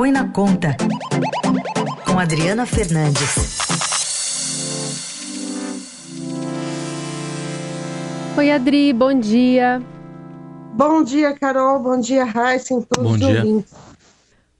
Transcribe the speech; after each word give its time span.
Põe 0.00 0.12
na 0.12 0.26
Conta, 0.26 0.74
com 2.06 2.18
Adriana 2.18 2.64
Fernandes. 2.64 3.58
Oi, 8.34 8.50
Adri, 8.50 8.94
bom 8.94 9.12
dia. 9.12 9.82
Bom 10.72 11.04
dia, 11.04 11.34
Carol. 11.34 11.80
Bom 11.80 12.00
dia, 12.00 12.24
Raíssa, 12.24 12.82
todos 12.88 13.10
bom 13.10 13.10
os 13.10 13.18
dia. 13.18 13.40
ouvintes. 13.40 13.74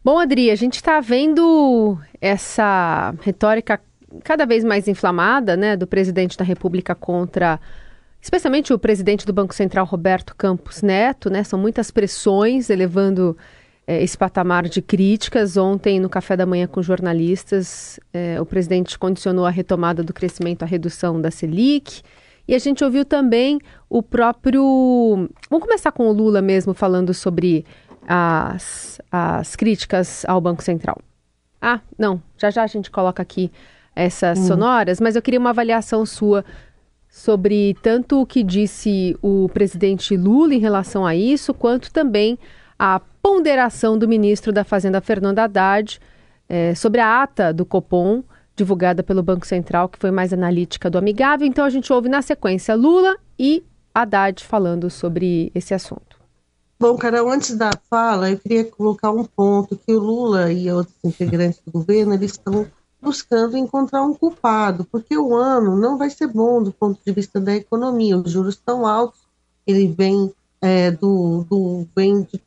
Bom, 0.05 0.19
Adri, 0.19 0.51
a 0.51 0.57
gente 0.57 0.75
está 0.75 1.01
vendo 1.01 1.99
essa 2.21 3.15
retórica 3.23 3.81
cada 4.23 4.45
vez 4.45 4.63
mais 4.63 4.89
inflamada, 4.89 5.57
né, 5.57 5.75
do 5.75 5.87
presidente 5.87 6.37
da 6.37 6.45
República 6.45 6.95
contra, 6.95 7.59
especialmente 8.21 8.75
o 8.75 8.79
presidente 8.79 9.25
do 9.25 9.33
Banco 9.33 9.55
Central, 9.55 9.87
Roberto 9.87 10.37
Campos 10.37 10.83
Neto, 10.83 11.31
né? 11.31 11.43
São 11.45 11.59
muitas 11.59 11.91
pressões 11.91 12.69
elevando 12.69 13.39
é, 13.91 14.05
esse 14.05 14.17
patamar 14.17 14.69
de 14.69 14.81
críticas. 14.81 15.57
Ontem, 15.57 15.99
no 15.99 16.09
café 16.09 16.37
da 16.37 16.47
manhã 16.47 16.69
com 16.69 16.81
jornalistas, 16.81 17.99
é, 18.13 18.41
o 18.41 18.47
presidente 18.47 18.97
condicionou 18.97 19.45
a 19.45 19.51
retomada 19.51 20.01
do 20.01 20.13
crescimento 20.13 20.63
à 20.63 20.67
redução 20.67 21.21
da 21.21 21.29
Selic. 21.29 22.03
E 22.47 22.55
a 22.55 22.59
gente 22.61 22.85
ouviu 22.85 23.05
também 23.05 23.59
o 23.89 24.01
próprio. 24.01 25.29
Vamos 25.51 25.67
começar 25.67 25.91
com 25.91 26.09
o 26.09 26.13
Lula 26.13 26.41
mesmo, 26.41 26.73
falando 26.73 27.13
sobre 27.13 27.65
as, 28.07 29.01
as 29.11 29.57
críticas 29.57 30.25
ao 30.25 30.41
Banco 30.41 30.63
Central. 30.63 30.97
Ah, 31.61 31.81
não, 31.99 32.23
já 32.39 32.49
já 32.49 32.63
a 32.63 32.69
gente 32.69 32.93
coloca 32.93 33.21
aqui 33.21 33.51
essas 33.97 34.39
hum. 34.39 34.47
sonoras, 34.47 35.01
mas 35.01 35.17
eu 35.17 35.23
queria 35.23 35.41
uma 35.41 35.51
avaliação 35.51 36.07
sua 36.07 36.45
sobre 37.09 37.77
tanto 37.83 38.21
o 38.21 38.27
que 38.27 38.45
disse 38.45 39.19
o 39.21 39.49
presidente 39.49 40.17
Lula 40.17 40.55
em 40.55 40.61
relação 40.61 41.05
a 41.05 41.17
isso, 41.17 41.53
quanto 41.53 41.93
também 41.93 42.39
a 42.83 42.99
ponderação 43.23 43.99
do 43.99 44.09
ministro 44.09 44.55
da 44.55 44.65
Fazenda, 44.65 45.03
Fernando 45.03 45.39
Haddad, 45.39 46.01
é, 46.49 46.75
sobre 46.75 46.99
a 46.99 47.23
ata 47.23 47.53
do 47.53 47.67
Copom, 47.67 48.25
divulgada 48.57 49.03
pelo 49.03 49.23
Banco 49.23 49.47
Central, 49.47 49.87
que 49.87 49.99
foi 49.99 50.11
mais 50.11 50.33
analítica 50.33 50.89
do 50.89 50.97
amigável. 50.97 51.47
Então 51.47 51.63
a 51.63 51.69
gente 51.69 51.93
ouve 51.93 52.09
na 52.09 52.23
sequência 52.23 52.75
Lula 52.75 53.19
e 53.39 53.63
Haddad 53.95 54.43
falando 54.43 54.89
sobre 54.89 55.53
esse 55.55 55.75
assunto. 55.75 56.19
Bom, 56.81 56.97
Carol, 56.97 57.31
antes 57.31 57.55
da 57.55 57.71
fala, 57.91 58.31
eu 58.31 58.39
queria 58.39 58.65
colocar 58.65 59.11
um 59.11 59.25
ponto 59.25 59.77
que 59.77 59.93
o 59.93 60.01
Lula 60.01 60.51
e 60.51 60.73
outros 60.73 60.97
integrantes 61.05 61.61
do 61.63 61.71
governo 61.71 62.15
eles 62.15 62.31
estão 62.31 62.67
buscando 62.99 63.59
encontrar 63.59 64.03
um 64.03 64.15
culpado, 64.15 64.87
porque 64.91 65.19
o 65.19 65.35
ano 65.35 65.77
não 65.77 65.99
vai 65.99 66.09
ser 66.09 66.29
bom 66.29 66.63
do 66.63 66.73
ponto 66.73 66.99
de 67.05 67.13
vista 67.13 67.39
da 67.39 67.55
economia. 67.55 68.17
Os 68.17 68.31
juros 68.31 68.55
estão 68.55 68.87
altos, 68.87 69.21
ele 69.67 69.87
vem 69.87 70.33
é, 70.63 70.91
do, 70.91 71.45
do 71.51 71.87
vem 71.95 72.23
de 72.23 72.41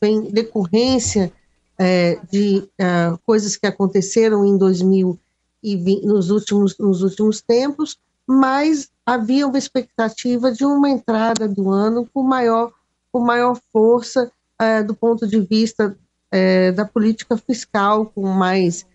vem 0.00 0.22
decorrência 0.30 1.32
é, 1.78 2.18
de 2.30 2.68
é, 2.78 3.16
coisas 3.24 3.56
que 3.56 3.66
aconteceram 3.66 4.44
em 4.44 4.58
2020, 4.58 6.06
nos 6.06 6.30
últimos, 6.30 6.76
nos 6.78 7.02
últimos 7.02 7.40
tempos, 7.40 7.96
mas 8.26 8.90
havia 9.06 9.46
uma 9.46 9.58
expectativa 9.58 10.50
de 10.50 10.64
uma 10.64 10.90
entrada 10.90 11.48
do 11.48 11.70
ano 11.70 12.08
com 12.12 12.22
maior, 12.22 12.72
com 13.12 13.20
maior 13.20 13.58
força 13.72 14.30
é, 14.60 14.82
do 14.82 14.94
ponto 14.94 15.26
de 15.26 15.40
vista 15.40 15.96
é, 16.30 16.72
da 16.72 16.84
política 16.84 17.36
fiscal, 17.36 18.06
com 18.06 18.22
mais 18.22 18.86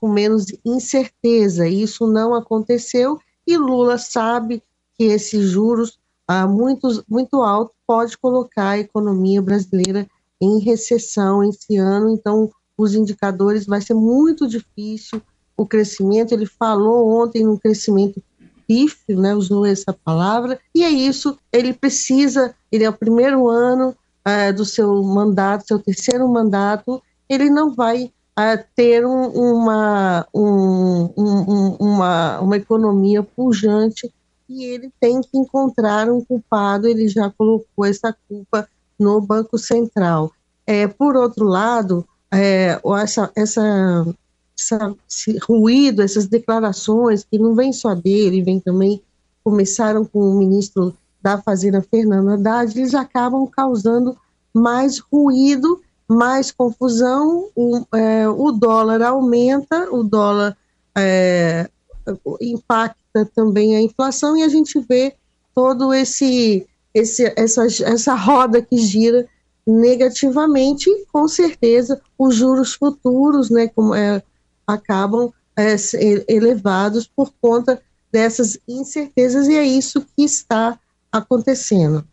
com 0.00 0.08
menos 0.08 0.46
incerteza. 0.64 1.68
Isso 1.68 2.06
não 2.06 2.34
aconteceu 2.34 3.20
e 3.46 3.58
Lula 3.58 3.98
sabe 3.98 4.62
que 4.96 5.04
esses 5.04 5.50
juros 5.50 5.98
ah, 6.26 6.46
muito, 6.46 7.04
muito 7.08 7.42
alto 7.42 7.72
pode 7.86 8.16
colocar 8.16 8.70
a 8.70 8.78
economia 8.78 9.42
brasileira 9.42 10.06
em 10.40 10.58
recessão 10.58 11.42
esse 11.44 11.76
ano, 11.76 12.10
então 12.10 12.50
os 12.76 12.94
indicadores 12.94 13.66
vai 13.66 13.80
ser 13.80 13.94
muito 13.94 14.48
difícil 14.48 15.22
o 15.56 15.66
crescimento, 15.66 16.32
ele 16.32 16.46
falou 16.46 17.22
ontem 17.22 17.44
no 17.44 17.58
crescimento 17.58 18.22
pífio, 18.66 19.20
né, 19.20 19.34
usou 19.34 19.66
essa 19.66 19.92
palavra, 19.92 20.58
e 20.74 20.82
é 20.82 20.90
isso, 20.90 21.38
ele 21.52 21.72
precisa, 21.72 22.54
ele 22.72 22.84
é 22.84 22.88
o 22.88 22.96
primeiro 22.96 23.48
ano 23.48 23.94
uh, 24.26 24.52
do 24.54 24.64
seu 24.64 25.02
mandato, 25.02 25.66
seu 25.66 25.78
terceiro 25.78 26.26
mandato, 26.26 27.02
ele 27.28 27.50
não 27.50 27.74
vai 27.74 28.04
uh, 28.04 28.64
ter 28.74 29.06
um, 29.06 29.28
uma, 29.28 30.26
um, 30.34 31.10
um, 31.16 31.76
uma, 31.78 32.40
uma 32.40 32.56
economia 32.56 33.22
pujante 33.22 34.12
e 34.48 34.64
ele 34.64 34.92
tem 35.00 35.20
que 35.20 35.36
encontrar 35.36 36.10
um 36.10 36.22
culpado, 36.24 36.86
ele 36.86 37.08
já 37.08 37.30
colocou 37.30 37.84
essa 37.84 38.14
culpa 38.28 38.68
no 38.98 39.20
Banco 39.20 39.58
Central. 39.58 40.32
É, 40.66 40.86
por 40.86 41.16
outro 41.16 41.44
lado, 41.44 42.06
é, 42.32 42.80
essa, 43.02 43.30
essa, 43.34 44.06
essa, 44.58 44.94
esse 45.08 45.38
ruído, 45.38 46.02
essas 46.02 46.26
declarações, 46.26 47.24
que 47.24 47.38
não 47.38 47.54
vem 47.54 47.72
só 47.72 47.94
dele, 47.94 48.42
vem 48.42 48.60
também, 48.60 49.02
começaram 49.42 50.04
com 50.04 50.20
o 50.20 50.38
ministro 50.38 50.96
da 51.22 51.40
Fazenda, 51.40 51.82
Fernando 51.82 52.30
Haddad, 52.30 52.78
eles 52.78 52.94
acabam 52.94 53.46
causando 53.46 54.16
mais 54.52 54.98
ruído, 54.98 55.80
mais 56.08 56.50
confusão, 56.50 57.48
o, 57.56 57.84
é, 57.94 58.28
o 58.28 58.52
dólar 58.52 59.02
aumenta, 59.02 59.88
o 59.90 60.02
dólar 60.02 60.56
é, 60.96 61.68
impacta 62.40 63.03
também 63.34 63.76
a 63.76 63.82
inflação 63.82 64.36
e 64.36 64.42
a 64.42 64.48
gente 64.48 64.80
vê 64.80 65.14
todo 65.54 65.92
esse, 65.92 66.66
esse 66.94 67.32
essa, 67.36 67.66
essa 67.66 68.14
roda 68.14 68.62
que 68.62 68.78
gira 68.78 69.28
negativamente 69.66 70.88
e 70.90 71.06
com 71.12 71.28
certeza 71.28 72.00
os 72.18 72.34
juros 72.34 72.74
futuros 72.74 73.50
né, 73.50 73.68
como, 73.68 73.94
é, 73.94 74.22
acabam 74.66 75.30
é, 75.56 75.76
elevados 76.28 77.06
por 77.06 77.32
conta 77.40 77.80
dessas 78.12 78.58
incertezas 78.68 79.48
e 79.48 79.54
é 79.54 79.64
isso 79.64 80.04
que 80.16 80.24
está 80.24 80.78
acontecendo. 81.10 82.04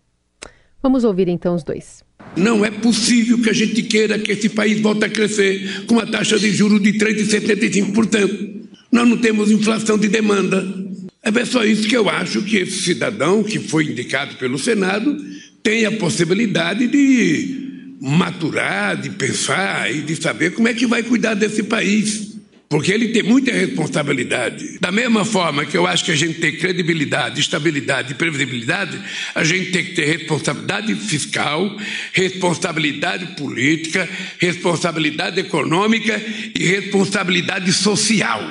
Vamos 0.82 1.04
ouvir 1.04 1.28
então 1.28 1.56
os 1.56 1.64
dois. 1.64 2.04
Não 2.36 2.64
é 2.64 2.72
possível 2.72 3.42
que 3.42 3.50
a 3.50 3.54
gente 3.54 3.84
queira 3.84 4.18
que 4.18 4.32
esse 4.32 4.50
país 4.50 4.80
volte 4.80 5.06
a 5.06 5.10
crescer 5.10 5.86
com 5.86 5.96
uma 5.96 6.10
taxa 6.10 6.40
de 6.40 6.52
juros 6.52 6.82
de 6.82 6.94
3,75%. 6.94 8.62
Nós 8.92 9.08
não 9.08 9.18
temos 9.18 9.52
inflação 9.52 9.98
de 9.98 10.08
demanda. 10.08 10.81
É 11.24 11.46
só 11.46 11.64
isso 11.64 11.88
que 11.88 11.96
eu 11.96 12.10
acho 12.10 12.42
que 12.42 12.58
esse 12.58 12.82
cidadão 12.82 13.44
que 13.44 13.60
foi 13.60 13.86
indicado 13.86 14.36
pelo 14.38 14.58
Senado 14.58 15.16
tem 15.62 15.86
a 15.86 15.92
possibilidade 15.92 16.88
de 16.88 17.62
maturar, 18.02 19.00
de 19.00 19.12
pensar 19.12 19.94
e 19.94 20.02
de 20.02 20.16
saber 20.16 20.52
como 20.52 20.68
é 20.68 20.74
que 20.74 20.88
vai 20.88 21.04
cuidar 21.04 21.36
desse 21.36 21.62
país. 21.64 22.32
Porque 22.68 22.92
ele 22.92 23.10
tem 23.10 23.22
muita 23.22 23.52
responsabilidade. 23.52 24.80
Da 24.80 24.92
mesma 24.92 25.26
forma 25.26 25.66
que 25.66 25.78
eu 25.78 25.86
acho 25.86 26.06
que 26.06 26.12
a 26.12 26.16
gente 26.16 26.40
tem 26.40 26.56
credibilidade, 26.56 27.42
estabilidade 27.42 28.14
e 28.14 28.16
previsibilidade, 28.16 28.98
a 29.36 29.44
gente 29.44 29.72
tem 29.72 29.84
que 29.84 29.92
ter 29.92 30.06
responsabilidade 30.06 30.96
fiscal, 30.96 31.78
responsabilidade 32.14 33.36
política, 33.36 34.10
responsabilidade 34.40 35.40
econômica 35.40 36.20
e 36.58 36.66
responsabilidade 36.66 37.74
social. 37.74 38.42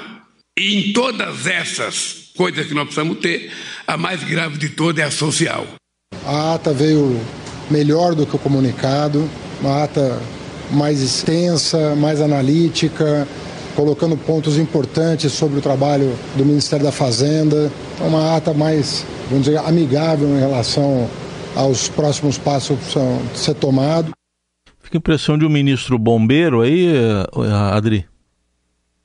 E 0.56 0.74
em 0.74 0.92
todas 0.92 1.46
essas 1.46 2.29
coisas 2.40 2.66
que 2.66 2.72
nós 2.72 2.84
precisamos 2.84 3.18
ter, 3.18 3.52
a 3.86 3.98
mais 3.98 4.24
grave 4.24 4.56
de 4.56 4.70
todas 4.70 5.04
é 5.04 5.06
a 5.06 5.10
social. 5.10 5.66
A 6.24 6.54
ata 6.54 6.72
veio 6.72 7.20
melhor 7.70 8.14
do 8.14 8.24
que 8.24 8.34
o 8.34 8.38
comunicado, 8.38 9.28
uma 9.60 9.84
ata 9.84 10.18
mais 10.70 11.02
extensa, 11.02 11.94
mais 11.96 12.18
analítica, 12.18 13.28
colocando 13.76 14.16
pontos 14.16 14.56
importantes 14.56 15.34
sobre 15.34 15.58
o 15.58 15.60
trabalho 15.60 16.16
do 16.34 16.46
Ministério 16.46 16.82
da 16.82 16.90
Fazenda, 16.90 17.70
uma 18.00 18.34
ata 18.34 18.54
mais, 18.54 19.04
vamos 19.28 19.44
dizer, 19.44 19.58
amigável 19.58 20.26
em 20.30 20.40
relação 20.40 21.10
aos 21.54 21.90
próximos 21.90 22.38
passos 22.38 22.70
que 22.70 22.84
precisam 22.84 23.20
ser 23.34 23.54
tomados. 23.56 24.12
Fica 24.80 24.96
a 24.96 25.00
impressão 25.00 25.36
de 25.36 25.44
um 25.44 25.50
ministro 25.50 25.98
bombeiro 25.98 26.62
aí, 26.62 26.88
Adri? 27.70 28.06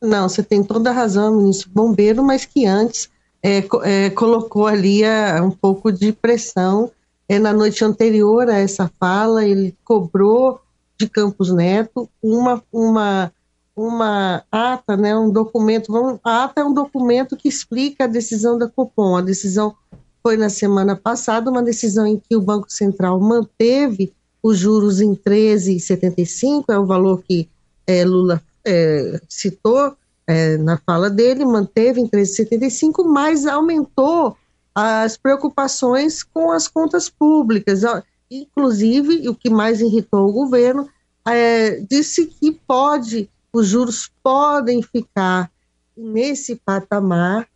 Não, 0.01 0.29
você 0.29 0.41
tem 0.41 0.63
toda 0.63 0.89
a 0.89 0.93
razão, 0.93 1.35
ministro 1.35 1.69
bombeiro, 1.73 2.23
mas 2.23 2.45
que 2.45 2.65
antes 2.65 3.13
é, 3.45 3.63
é, 3.83 4.09
colocou 4.09 4.65
ali 4.65 5.05
a, 5.05 5.39
um 5.43 5.51
pouco 5.51 5.91
de 5.91 6.11
pressão. 6.11 6.91
É, 7.29 7.37
na 7.37 7.53
noite 7.53 7.85
anterior 7.85 8.49
a 8.49 8.57
essa 8.57 8.91
fala, 8.99 9.45
ele 9.45 9.75
cobrou 9.83 10.59
de 10.97 11.07
Campos 11.07 11.51
Neto 11.51 12.09
uma, 12.23 12.63
uma, 12.73 13.31
uma 13.75 14.43
ata, 14.51 14.97
né, 14.97 15.15
um 15.15 15.29
documento. 15.29 15.91
Vamos, 15.91 16.19
a 16.23 16.45
ata 16.45 16.61
é 16.61 16.63
um 16.63 16.73
documento 16.73 17.37
que 17.37 17.47
explica 17.47 18.05
a 18.05 18.07
decisão 18.07 18.57
da 18.57 18.67
Copom. 18.67 19.15
A 19.15 19.21
decisão 19.21 19.75
foi 20.23 20.37
na 20.37 20.49
semana 20.49 20.95
passada, 20.95 21.51
uma 21.51 21.61
decisão 21.61 22.07
em 22.07 22.17
que 22.17 22.35
o 22.35 22.41
Banco 22.41 22.71
Central 22.71 23.19
manteve 23.19 24.11
os 24.41 24.57
juros 24.57 25.01
em 25.01 25.13
13,75, 25.13 26.65
é 26.69 26.79
o 26.79 26.85
valor 26.85 27.21
que 27.21 27.47
é, 27.85 28.03
Lula 28.03 28.41
é, 28.65 29.19
citou, 29.29 29.95
é, 30.27 30.57
na 30.57 30.77
fala 30.77 31.09
dele, 31.09 31.45
manteve 31.45 32.01
em 32.01 32.07
13,75, 32.07 33.05
mas 33.05 33.45
aumentou 33.45 34.37
as 34.73 35.15
preocupações 35.15 36.23
com 36.23 36.51
as 36.51 36.67
contas 36.67 37.09
públicas. 37.09 37.81
Inclusive, 38.29 39.29
o 39.29 39.35
que 39.35 39.49
mais 39.49 39.81
irritou 39.81 40.27
o 40.27 40.33
governo 40.33 40.89
é, 41.27 41.79
disse 41.89 42.25
que 42.25 42.51
pode, 42.51 43.29
os 43.53 43.67
juros 43.67 44.11
podem 44.21 44.81
ficar 44.81 45.49
nesse 45.95 46.55
patamar 46.55 47.47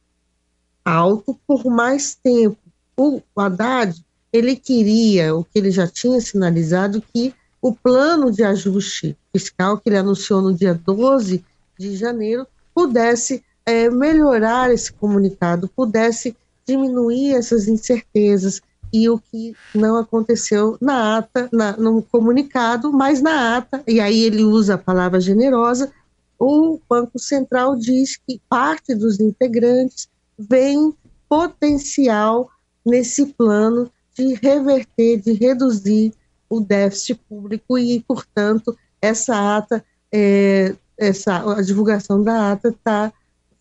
alto 0.85 1.37
por 1.45 1.65
mais 1.65 2.15
tempo. 2.15 2.57
O 2.95 3.21
Haddad, 3.35 3.95
ele 4.31 4.55
queria, 4.55 5.35
o 5.35 5.43
que 5.43 5.59
ele 5.59 5.71
já 5.71 5.87
tinha 5.87 6.21
sinalizado, 6.21 7.03
que 7.13 7.33
o 7.61 7.73
plano 7.73 8.31
de 8.31 8.43
ajuste 8.43 9.17
fiscal 9.33 9.77
que 9.77 9.89
ele 9.89 9.97
anunciou 9.97 10.41
no 10.41 10.53
dia 10.53 10.73
12 10.73 11.43
de 11.77 11.95
janeiro 11.95 12.47
pudesse 12.79 13.43
é, 13.65 13.89
melhorar 13.89 14.71
esse 14.71 14.93
comunicado, 14.93 15.67
pudesse 15.75 16.33
diminuir 16.65 17.33
essas 17.33 17.67
incertezas 17.67 18.61
e 18.91 19.09
o 19.09 19.19
que 19.19 19.53
não 19.75 19.97
aconteceu 19.97 20.77
na 20.79 21.17
ata, 21.17 21.49
na, 21.51 21.75
no 21.75 22.01
comunicado, 22.01 22.93
mas 22.93 23.21
na 23.21 23.57
ata, 23.57 23.83
e 23.85 23.99
aí 23.99 24.23
ele 24.23 24.45
usa 24.45 24.75
a 24.75 24.77
palavra 24.77 25.19
generosa, 25.19 25.91
o 26.39 26.79
Banco 26.89 27.19
Central 27.19 27.75
diz 27.75 28.15
que 28.15 28.39
parte 28.47 28.95
dos 28.95 29.19
integrantes 29.19 30.07
vem 30.37 30.93
potencial 31.27 32.49
nesse 32.85 33.25
plano 33.25 33.91
de 34.17 34.35
reverter, 34.35 35.19
de 35.19 35.33
reduzir 35.33 36.13
o 36.49 36.61
déficit 36.61 37.19
público 37.27 37.77
e, 37.77 37.99
portanto, 37.99 38.75
essa 39.01 39.57
ata, 39.57 39.83
é, 40.13 40.73
essa, 40.99 41.53
a 41.53 41.61
divulgação 41.61 42.21
da 42.21 42.51
ata 42.51 42.69
está 42.69 43.11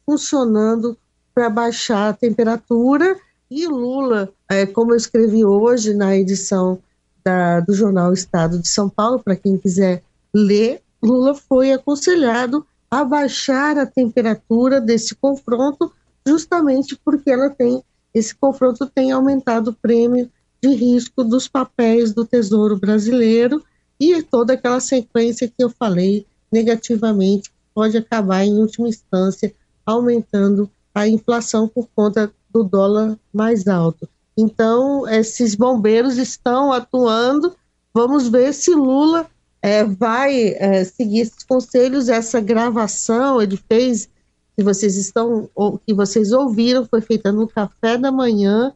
funcionando 0.05 0.97
para 1.35 1.49
baixar 1.49 2.11
a 2.11 2.13
temperatura. 2.13 3.17
E 3.51 3.67
Lula, 3.67 4.31
é, 4.51 4.67
como 4.67 4.93
eu 4.93 4.97
escrevi 4.97 5.45
hoje 5.45 5.95
na 5.95 6.17
edição 6.17 6.79
da, 7.25 7.61
do 7.61 7.73
jornal 7.73 8.13
Estado 8.13 8.59
de 8.59 8.69
São 8.69 8.89
Paulo, 8.91 9.21
para 9.21 9.37
quem 9.37 9.57
quiser 9.57 10.03
ler, 10.35 10.83
Lula 11.03 11.35
foi 11.35 11.73
aconselhado 11.73 12.67
a 12.91 13.05
baixar 13.05 13.79
a 13.79 13.87
temperatura 13.87 14.81
desse 14.81 15.15
confronto, 15.15 15.93
justamente 16.27 16.99
porque 17.05 17.31
ela 17.31 17.51
tem 17.51 17.83
esse 18.15 18.35
confronto 18.35 18.87
tem 18.87 19.13
aumentado 19.13 19.69
o 19.71 19.75
prêmio 19.75 20.31
de 20.63 20.75
risco 20.75 21.23
dos 21.23 21.47
papéis 21.47 22.13
do 22.13 22.25
Tesouro 22.25 22.77
Brasileiro 22.77 23.63
e 24.01 24.23
toda 24.23 24.55
aquela 24.55 24.81
sequência 24.81 25.47
que 25.47 25.63
eu 25.63 25.71
falei 25.71 26.27
negativamente 26.51 27.51
pode 27.75 27.97
acabar 27.97 28.45
em 28.45 28.59
última 28.59 28.89
instância 28.89 29.55
aumentando 29.87 30.71
a 30.95 31.07
inflação 31.07 31.69
por 31.69 31.89
conta 31.95 32.33
do 32.51 32.65
dólar 32.65 33.19
mais 33.33 33.69
alto. 33.69 34.09
Então, 34.37 35.09
esses 35.09 35.55
bombeiros 35.55 36.17
estão 36.17 36.73
atuando. 36.73 37.55
Vamos 37.93 38.29
ver 38.29 38.53
se 38.53 38.75
Lula 38.75 39.27
é, 39.61 39.85
vai 39.85 40.55
é, 40.59 40.85
seguir 40.85 41.21
esses 41.21 41.43
conselhos. 41.43 42.09
Essa 42.09 42.41
gravação 42.41 43.41
ele 43.41 43.57
fez, 43.57 44.09
que 44.57 44.63
vocês 44.63 44.97
estão, 44.97 45.49
que 45.87 45.95
vocês 45.95 46.33
ouviram, 46.33 46.85
foi 46.85 47.01
feita 47.01 47.33
no 47.33 47.49
café 47.49 47.97
da 47.97 48.13
manhã 48.13 48.73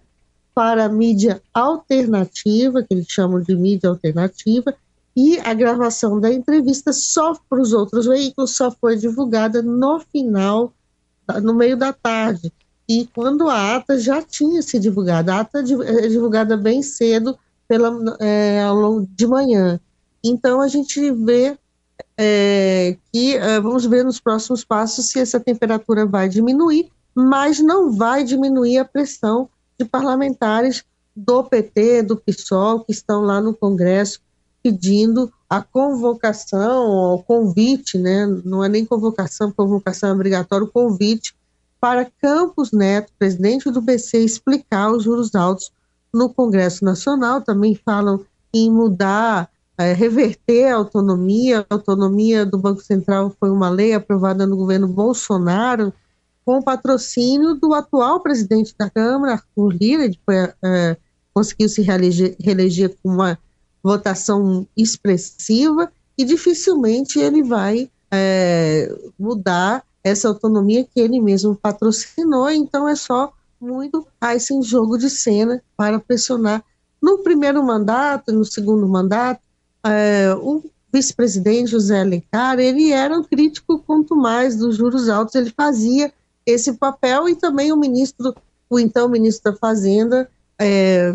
para 0.54 0.88
mídia 0.88 1.40
alternativa, 1.54 2.82
que 2.82 2.94
eles 2.94 3.06
chamam 3.08 3.40
de 3.40 3.54
mídia 3.56 3.88
alternativa, 3.88 4.74
e 5.14 5.38
a 5.40 5.52
gravação 5.52 6.20
da 6.20 6.32
entrevista 6.32 6.92
só 6.92 7.34
para 7.48 7.60
os 7.60 7.72
outros 7.72 8.06
veículos 8.06 8.56
só 8.56 8.70
foi 8.70 8.96
divulgada 8.96 9.62
no 9.62 10.00
final, 10.00 10.72
no 11.42 11.54
meio 11.54 11.76
da 11.76 11.92
tarde. 11.92 12.52
E 12.88 13.06
quando 13.14 13.48
a 13.48 13.76
ata 13.76 13.98
já 13.98 14.22
tinha 14.22 14.62
se 14.62 14.78
divulgado, 14.78 15.30
a 15.30 15.40
ata 15.40 15.60
é 15.60 16.08
divulgada 16.08 16.56
bem 16.56 16.82
cedo 16.82 17.38
pela, 17.68 18.16
é, 18.20 18.62
ao 18.62 18.74
longo 18.74 19.06
de 19.10 19.26
manhã. 19.26 19.78
Então 20.24 20.60
a 20.60 20.68
gente 20.68 21.10
vê 21.10 21.56
é, 22.16 22.96
que 23.12 23.36
é, 23.36 23.60
vamos 23.60 23.84
ver 23.86 24.04
nos 24.04 24.20
próximos 24.20 24.64
passos 24.64 25.10
se 25.10 25.20
essa 25.20 25.38
temperatura 25.38 26.06
vai 26.06 26.28
diminuir, 26.28 26.90
mas 27.14 27.60
não 27.60 27.92
vai 27.92 28.24
diminuir 28.24 28.78
a 28.78 28.84
pressão 28.84 29.48
de 29.78 29.84
parlamentares 29.84 30.84
do 31.14 31.44
PT, 31.44 32.02
do 32.02 32.16
PSOL, 32.16 32.84
que 32.84 32.92
estão 32.92 33.22
lá 33.22 33.40
no 33.40 33.54
Congresso 33.54 34.20
pedindo 34.62 35.32
a 35.48 35.60
convocação, 35.60 37.14
o 37.14 37.22
convite, 37.22 37.98
né? 37.98 38.26
não 38.44 38.64
é 38.64 38.68
nem 38.68 38.86
convocação, 38.86 39.52
convocação 39.52 40.10
é 40.10 40.12
obrigatória, 40.12 40.64
o 40.64 40.70
convite 40.70 41.34
para 41.80 42.10
Campos 42.22 42.70
Neto, 42.70 43.12
presidente 43.18 43.70
do 43.70 43.82
BC, 43.82 44.18
explicar 44.18 44.92
os 44.92 45.02
juros 45.02 45.34
altos 45.34 45.72
no 46.14 46.32
Congresso 46.32 46.84
Nacional. 46.84 47.42
Também 47.42 47.74
falam 47.74 48.24
em 48.54 48.70
mudar 48.70 49.50
é, 49.76 49.92
reverter 49.92 50.68
a 50.68 50.76
autonomia. 50.76 51.66
A 51.68 51.74
autonomia 51.74 52.46
do 52.46 52.56
Banco 52.56 52.80
Central 52.80 53.34
foi 53.38 53.50
uma 53.50 53.68
lei 53.68 53.94
aprovada 53.94 54.46
no 54.46 54.56
governo 54.56 54.86
Bolsonaro, 54.86 55.92
com 56.44 56.58
o 56.58 56.62
patrocínio 56.62 57.54
do 57.54 57.72
atual 57.74 58.20
presidente 58.20 58.74
da 58.78 58.90
Câmara, 58.90 59.34
Arthur 59.34 59.74
Lira, 59.74 60.10
foi, 60.24 60.36
é, 60.36 60.96
conseguiu 61.32 61.68
se 61.68 61.82
reeleger, 61.82 62.36
reeleger 62.40 62.96
com 63.02 63.10
uma 63.10 63.38
votação 63.82 64.66
expressiva 64.76 65.92
e 66.16 66.24
dificilmente 66.24 67.18
ele 67.18 67.42
vai 67.42 67.90
é, 68.10 68.94
mudar 69.18 69.84
essa 70.04 70.28
autonomia 70.28 70.84
que 70.84 71.00
ele 71.00 71.20
mesmo 71.20 71.54
patrocinou, 71.54 72.50
então 72.50 72.88
é 72.88 72.94
só 72.94 73.32
muito 73.60 74.06
esse 74.34 74.60
jogo 74.62 74.98
de 74.98 75.08
cena 75.08 75.62
para 75.76 76.00
pressionar 76.00 76.64
no 77.02 77.18
primeiro 77.18 77.62
mandato, 77.64 78.32
no 78.32 78.44
segundo 78.44 78.88
mandato, 78.88 79.40
é, 79.84 80.32
o 80.40 80.62
vice-presidente 80.92 81.72
José 81.72 82.00
Alencar, 82.00 82.60
ele 82.60 82.92
era 82.92 83.18
um 83.18 83.24
crítico 83.24 83.80
quanto 83.80 84.14
mais 84.14 84.56
dos 84.56 84.76
juros 84.76 85.08
altos, 85.08 85.34
ele 85.34 85.50
fazia 85.50 86.12
esse 86.46 86.74
papel 86.74 87.28
e 87.28 87.34
também 87.34 87.72
o 87.72 87.76
ministro, 87.76 88.34
o 88.70 88.78
então 88.78 89.08
ministro 89.08 89.52
da 89.52 89.58
Fazenda, 89.58 90.30
é, 90.60 91.14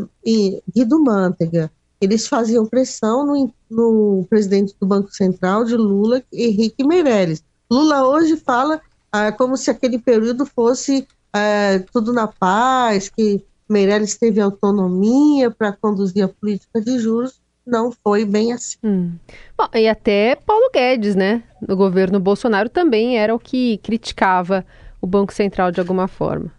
Guido 0.74 1.02
Mantega. 1.02 1.72
Eles 2.00 2.28
faziam 2.28 2.66
pressão 2.66 3.26
no, 3.26 3.54
no, 3.70 4.26
presidente 4.30 4.76
do 4.80 4.86
Banco 4.86 5.12
Central 5.12 5.64
de 5.64 5.76
Lula, 5.76 6.24
Henrique 6.32 6.86
Meirelles. 6.86 7.44
Lula 7.70 8.08
hoje 8.08 8.38
fala 8.38 8.80
ah, 9.12 9.32
como 9.32 9.58
se 9.58 9.70
aquele 9.72 9.98
período 9.98 10.46
fosse 10.46 11.08
ah, 11.34 11.82
tudo 11.92 12.14
na 12.14 12.28
paz, 12.28 13.10
que 13.10 13.44
Meirelles 13.70 14.18
teve 14.18 14.40
autonomia 14.40 15.52
para 15.52 15.72
conduzir 15.72 16.24
a 16.24 16.28
política 16.28 16.80
de 16.80 17.00
juros 17.00 17.42
não 17.68 17.92
foi 17.92 18.24
bem 18.24 18.54
assim. 18.54 18.78
Hum. 18.84 19.12
Bom, 19.58 19.68
e 19.76 19.88
até 19.88 20.36
Paulo 20.36 20.70
Guedes, 20.74 21.16
né, 21.16 21.44
no 21.68 21.76
governo 21.76 22.20
Bolsonaro, 22.20 22.70
também 22.70 23.20
era 23.20 23.36
o 23.36 23.40
que 23.40 23.78
criticava 23.80 24.66
o 25.02 25.06
Banco 25.06 25.34
Central 25.34 25.72
de 25.72 25.80
alguma 25.80 26.08
forma. 26.08 26.52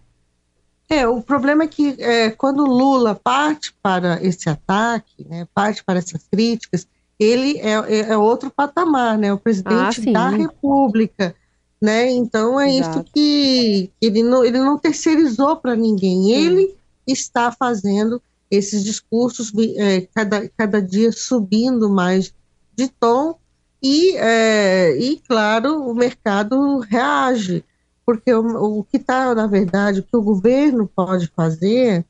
É, 0.90 1.07
o 1.07 1.21
problema 1.21 1.64
é 1.64 1.66
que 1.66 1.97
é, 1.99 2.30
quando 2.30 2.64
Lula 2.64 3.14
parte 3.14 3.75
para 3.83 4.23
esse 4.23 4.49
ataque, 4.49 5.26
né, 5.28 5.47
parte 5.54 5.85
para 5.85 5.99
essas 5.99 6.26
críticas, 6.30 6.87
ele 7.18 7.59
é, 7.59 7.73
é, 7.73 7.99
é 8.11 8.16
outro 8.16 8.50
patamar, 8.50 9.18
né? 9.18 9.33
O 9.33 9.38
presidente 9.38 10.09
ah, 10.09 10.12
da 10.12 10.28
República, 10.30 11.35
né? 11.80 12.11
Então 12.11 12.59
é 12.59 12.75
Exato. 12.75 13.00
isso 13.00 13.04
que 13.12 13.90
ele 14.00 14.23
não, 14.23 14.45
ele 14.45 14.59
não 14.59 14.78
terceirizou 14.78 15.57
para 15.57 15.76
ninguém. 15.76 16.23
Sim. 16.23 16.33
Ele 16.33 16.75
está 17.07 17.52
fazendo 17.52 18.23
esses 18.50 18.83
discursos 18.83 19.52
é, 19.76 20.02
cada, 20.14 20.49
cada 20.57 20.80
dia 20.80 21.12
subindo 21.12 21.90
mais 21.90 22.33
de 22.75 22.88
tom 22.88 23.37
e, 23.83 24.16
é, 24.16 24.97
e 24.99 25.21
claro, 25.26 25.88
o 25.88 25.95
mercado 25.95 26.78
reage, 26.78 27.64
porque 28.08 28.32
o, 28.32 28.78
o 28.78 28.84
que 28.84 28.96
está, 28.96 29.34
na 29.34 29.46
verdade, 29.46 30.00
o 30.00 30.02
que 30.02 30.16
o 30.16 30.22
governo 30.22 30.90
pode 30.96 31.26
fazer 31.36 32.06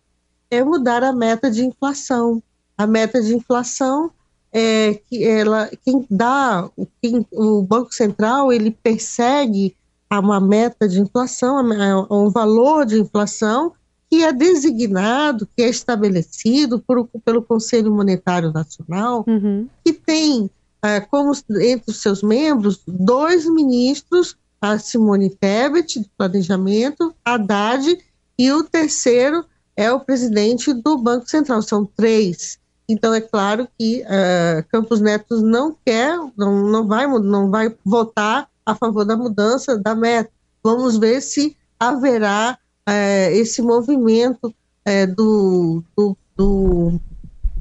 é 0.49 0.63
mudar 0.63 1.03
a 1.03 1.13
meta 1.13 1.51
de 1.51 1.65
inflação. 1.65 2.41
A 2.77 2.87
meta 2.87 3.21
de 3.21 3.35
inflação 3.35 4.09
é 4.53 4.95
que 4.95 5.25
ela, 5.25 5.69
quem 5.85 6.07
dá, 6.09 6.71
quem, 7.03 7.27
o 7.33 7.63
Banco 7.63 7.93
Central, 7.93 8.53
ele 8.53 8.71
persegue 8.71 9.75
uma 10.09 10.39
meta 10.39 10.89
de 10.89 11.01
inflação, 11.01 11.69
um 12.09 12.31
valor 12.31 12.87
de 12.87 13.01
inflação 13.01 13.73
que 14.09 14.23
é 14.23 14.33
designado, 14.33 15.49
que 15.57 15.65
é 15.65 15.69
estabelecido 15.69 16.79
por, 16.79 17.09
pelo 17.25 17.43
Conselho 17.43 17.93
Monetário 17.93 18.53
Nacional, 18.53 19.25
uhum. 19.27 19.69
que 19.85 19.93
tem 19.93 20.49
é, 20.81 21.01
como 21.01 21.33
entre 21.61 21.91
os 21.91 22.01
seus 22.01 22.23
membros 22.23 22.83
dois 22.87 23.51
ministros, 23.51 24.37
a 24.61 24.79
Simone 24.79 25.31
Tebet, 25.31 26.01
de 26.01 26.11
Planejamento, 26.17 27.15
Haddad, 27.25 27.99
e 28.39 28.53
o 28.53 28.63
terceiro 28.63 29.45
é 29.77 29.93
o 29.93 30.01
presidente 30.01 30.73
do 30.73 30.99
Banco 30.99 31.29
Central, 31.29 31.63
são 31.63 31.85
três. 31.85 32.59
Então 32.89 33.13
é 33.13 33.21
claro 33.21 33.69
que 33.79 34.03
uh, 34.03 34.65
Campos 34.71 35.01
Neto 35.01 35.41
não 35.43 35.77
quer, 35.85 36.19
não, 36.37 36.67
não, 36.69 36.87
vai, 36.87 37.07
não 37.07 37.51
vai 37.51 37.75
votar 37.85 38.49
a 38.65 38.75
favor 38.75 39.05
da 39.05 39.17
mudança 39.17 39.77
da 39.77 39.95
meta. 39.95 40.31
Vamos 40.65 40.97
ver 40.97 41.21
se 41.21 41.57
haverá 41.79 42.59
é, 42.87 43.33
esse 43.37 43.63
movimento 43.63 44.53
é, 44.85 45.07
do, 45.07 45.83
do, 45.97 46.17
do, 46.35 47.01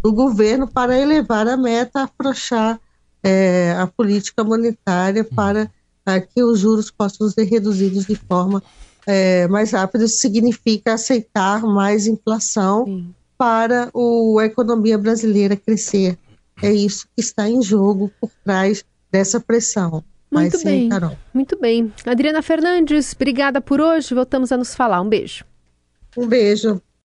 do, 0.01 0.13
governo 0.13 0.67
para 0.67 0.97
elevar 0.97 1.47
a 1.47 1.57
meta, 1.57 2.03
afrouxar 2.03 2.79
a 3.77 3.87
política 3.87 4.41
monetária 4.41 5.21
para 5.21 5.69
é, 6.07 6.21
que 6.21 6.41
os 6.41 6.59
juros 6.59 6.89
possam 6.89 7.29
ser 7.29 7.43
reduzidos 7.43 8.05
de 8.05 8.15
forma 8.15 8.63
é, 9.05 9.47
mais 9.47 9.71
rápida. 9.71 10.05
Isso 10.05 10.19
significa 10.19 10.93
aceitar 10.93 11.61
mais 11.61 12.07
inflação 12.07 12.85
Sim. 12.85 13.13
para 13.37 13.89
o, 13.93 14.39
a 14.39 14.45
economia 14.45 14.97
brasileira 14.97 15.55
crescer. 15.55 16.17
É 16.61 16.71
isso 16.71 17.05
que 17.15 17.21
está 17.21 17.49
em 17.49 17.61
jogo 17.61 18.11
por 18.19 18.31
trás 18.43 18.83
dessa 19.11 19.39
pressão. 19.39 20.03
Muito 20.31 20.53
Mas, 20.53 20.63
bem, 20.63 20.83
sim, 20.83 20.89
Carol. 20.89 21.17
muito 21.33 21.57
bem. 21.59 21.93
Adriana 22.05 22.41
Fernandes, 22.41 23.13
obrigada 23.13 23.61
por 23.61 23.79
hoje. 23.79 24.13
Voltamos 24.13 24.51
a 24.51 24.57
nos 24.57 24.75
falar. 24.75 25.01
Um 25.01 25.07
beijo. 25.07 25.45
Um 26.17 26.27
beijo. 26.27 26.81